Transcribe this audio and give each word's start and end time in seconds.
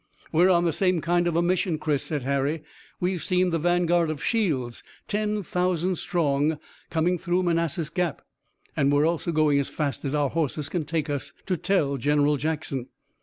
"We're 0.31 0.49
on 0.49 0.63
the 0.63 0.73
same 0.73 0.99
kind 0.99 1.27
of 1.27 1.35
a 1.35 1.43
mission, 1.43 1.77
Chris," 1.77 2.01
said 2.01 2.23
Harry. 2.23 2.63
"We've 2.99 3.21
seen 3.23 3.51
the 3.51 3.59
vanguard 3.59 4.09
of 4.09 4.23
Shields, 4.23 4.81
ten 5.07 5.43
thousand 5.43 5.97
strong 5.97 6.57
coming 6.89 7.19
through 7.19 7.43
Manassas 7.43 7.91
Gap, 7.91 8.23
and 8.75 8.91
we 8.91 9.03
also 9.05 9.29
are 9.29 9.33
going 9.35 9.59
as 9.59 9.69
fast 9.69 10.03
as 10.03 10.15
our 10.15 10.31
horses 10.31 10.69
can 10.69 10.85
take 10.85 11.07
us 11.07 11.33
to 11.45 11.55
tell 11.55 11.97
General 11.97 12.37
Jackson." 12.37 12.87